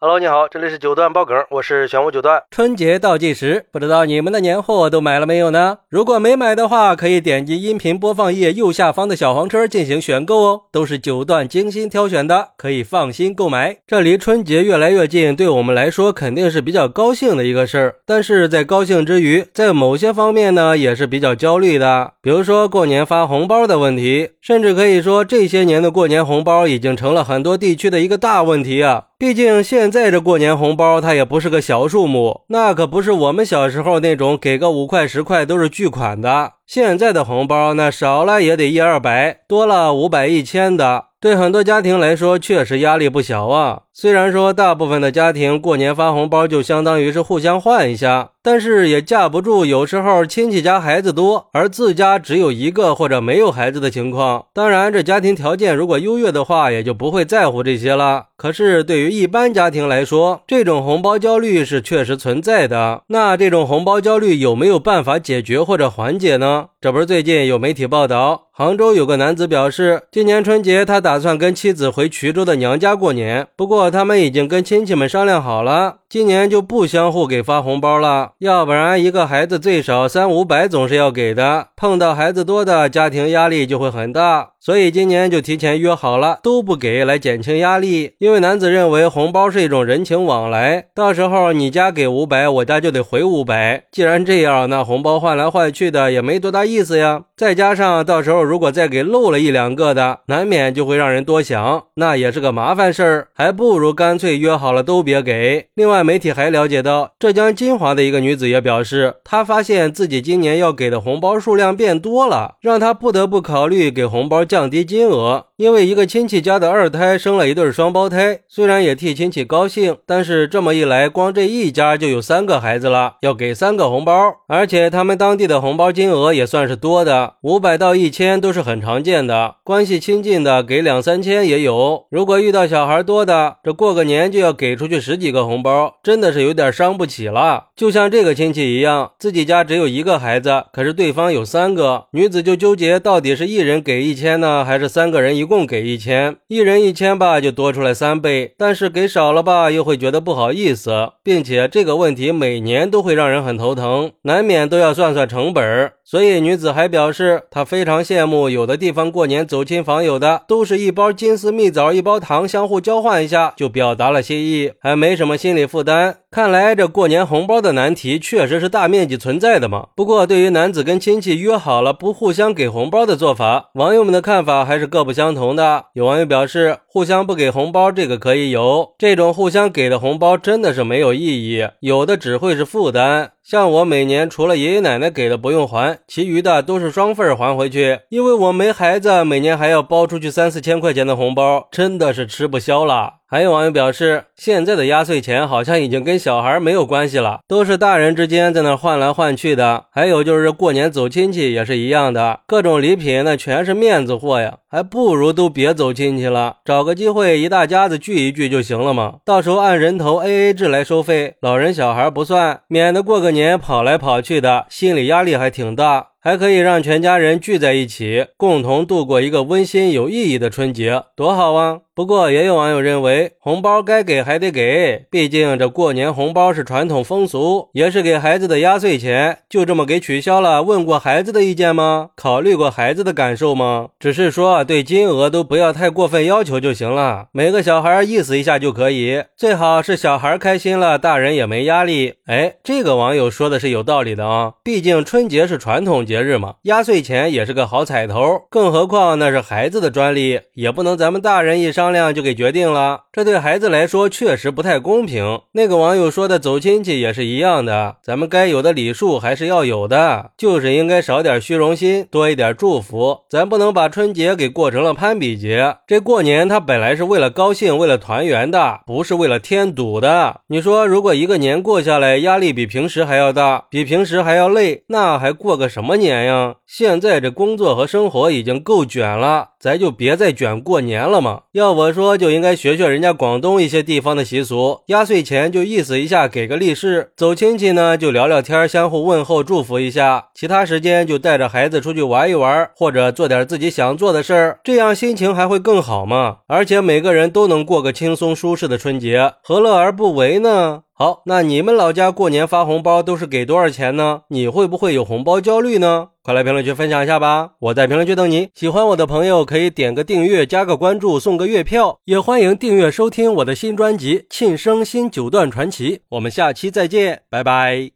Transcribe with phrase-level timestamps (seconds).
[0.00, 2.40] Hello，你好，这里是九段爆梗，我是玄武九段。
[2.52, 5.78] 春节倒计时，不知道你们的年货都买了没有呢？
[5.88, 13.78] 如果没买的话，可以点击音频播放页右下方的小黄车进行选购哦，都是九段精心挑选的，可以放心购买。
[13.88, 17.96] 这离春节越来越近，对我们来说肯定是比较高兴的一个事儿。
[18.06, 22.12] 但是在高兴之余，在某些方面呢，也是比较焦虑的。
[22.22, 29.06] 比如说过年发红包的问题，甚至可以说这些年的过年红包已经成了很多地区的一个大问题啊。
[29.18, 36.57] 毕竟现在这过年红包，它也不是个小数目，那可不是我们小时候那种给个五块十块都是巨款的。
[36.68, 43.84] 现在的红包，那少了也得一二百，多了五百一千的，对很多家庭来说，确实压力不小啊。
[43.94, 54.44] 虽然说大部分的家庭过年发红包就相当于是互相换一下，但是也架不住有时候亲戚家孩子多，而自家只有一个或者没有孩子的情况。
[54.52, 58.26] 当然，这家庭条件如果优越的话，也就不会在乎这些了。
[58.36, 63.02] 可是对于一般家庭来说，这种红包焦虑是确实存在的。
[63.08, 66.57] 那这种红包焦虑有没有办法解决或者缓解呢？
[66.80, 73.88] 这不是最近有媒体报道，杭州有个男子表示，今年春节他打算跟妻子回衢州的娘家过年，不过。
[73.88, 84.50] 他们已经跟亲戚们商量好了，今年就不相互给发红包了，要不然一个孩子最少三五百总是要给的，碰到孩子多的家庭压力就会很大。
[84.60, 88.14] 所以今年就提前约好了，都不给来减轻压力。
[88.18, 93.84] 因为男子认为红包是一种人情往来，到时候你家给五百，我家就得回五百。
[93.92, 97.22] 既然这样，那红包换来换去的也没多大意思呀。
[97.38, 103.28] 再加上到时候如果再给漏了一两个的，难免就会让人多想，那也是个麻烦事儿。
[103.32, 105.68] 还不如干脆约好了都别给。
[105.74, 115.44] 另外，媒体还了解到，浙江金华的一个女子也表示，她发现自己今年要给的红包数量变多了，让她不得不考虑给红包降低金额。
[115.58, 124.12] 因为一个亲戚家的二胎生了一对双胞胎，虽然也替亲戚高兴，但是这么一来，光这一家就有三个孩子了，要给三个红包，
[124.48, 132.06] 而且他们当地的红包金额也算是多的，五百到一千都是很常见的，关系亲近的给两三千也有。
[132.10, 137.66] 如果遇到小孩多的，这过个年就要给出去十几个红包，真的是有点伤不起了。
[137.74, 145.48] 就像这个亲戚一样，自己家只有一个孩子，可是对方有三个，女子就纠结到底是一人给一千呢，还是三个人一。
[145.48, 148.52] 共给一千，一人一千吧，就多出来三倍。
[148.58, 155.90] 但是给少了吧，又会觉得不好意思，并且这个问题每年都会让人很头疼，难免都要算算成本。
[156.04, 157.17] 所以女子还表示，
[157.50, 166.18] 他非常羡慕有的地方过年走亲访友的，都是一包金丝蜜枣、一包糖，相互交换一下就表达了心意，还没什么心理负担。
[166.30, 169.88] 看来这过年红包的难题确实是大面积存在的嘛。
[169.96, 175.86] 不过对于男子跟亲戚约好了不互相给红包的做法，网友们的看法还是各不相同的。
[175.94, 183.32] 有网友表示，互相不给红包这个可以有，这种互相给的红包真的是没有意义，有的只会是负担。
[183.42, 188.00] 像我每年除了爷爷奶奶给的不用还，其余的都是双份还回去。
[188.10, 193.17] 因为我没孩子，每年还要包出去三四千块钱的红包，真的是吃不消了。
[193.30, 199.84] 还有网友表示，现在的压岁钱好像已经跟小孩没有关系了，都是大人之间在那换来换去的。
[199.90, 209.16] 还有就是过年走亲戚也是一样的，各种礼品那全是面子货呀，还不如都别走亲戚了，找个机会一大家子聚一聚就行了嘛。
[209.26, 216.06] 到时候按人头 AA 制来收费，老人小孩不算，免得过个年跑来跑去的，心理压力还挺大。
[216.20, 221.78] 还可以让全家人聚在一起，共同度过一个温馨有意义的春节，多好啊！
[221.98, 230.62] 不过也有网友认为，红包该给还得给，毕竟这过年红包是传统风俗，也是给孩子的压岁钱，就这么给取消了？
[230.62, 232.10] 问过孩子的意见吗？
[232.14, 233.88] 考虑过孩子的感受吗？
[233.98, 242.14] 只是说对金额都不要太过分要求就行了，每个小孩意思一下就可以，最好是小孩开心了，大人也没压力。
[242.26, 251.87] 哎，这个网友说的是有道理的啊，毕竟春节是传统节日嘛，压岁钱也是个好彩头，更何况那是孩子的专利，也不能咱们大人一商。
[251.88, 255.40] 商量就给决定了，这对孩子来说确实不太公平。
[255.52, 263.20] 那个网友说的走亲戚也是一样的，咱们该有的礼数还是要有的，就是应该少点虚荣心，多一点祝福。
[263.30, 265.76] 咱不能把春节给过成了攀比节。
[265.86, 270.42] 这过年它本来是为了高兴，为了团圆的，不是为了添堵的。
[270.48, 276.56] 你说，如果一个年过下来，压力比平时还要大，比平时还要累，那还过个什么年呀？
[276.66, 279.52] 现在这工作和生活已经够卷了。
[279.58, 281.40] 咱就别再卷过年了嘛。
[281.52, 296.38] 要我说，就应该学学人家广东一些地方的习俗，压岁钱就意思一下给个利是，走亲戚呢就聊聊天，相互问候祝福一下，其他时间就带着孩子出去玩一玩，或者做点自己想做的事儿，这样心情还会更好嘛。
[296.48, 300.80] 而且每个人都能过个轻松舒适的春节，何乐而不为呢？
[300.98, 304.22] 好，那你们老家过年发红包都是给多少钱呢？
[304.30, 306.08] 你会不会有红包焦虑呢？
[306.24, 307.52] 快来评论区分享一下吧！
[307.60, 308.48] 我在评论区等你。
[308.52, 315.98] 喜欢我的朋友可以点个订阅、加个关注、送个月票，也欢迎订阅收听我的新专辑《庆生新九段传奇》。
[316.08, 317.92] 我们下期再见，拜拜。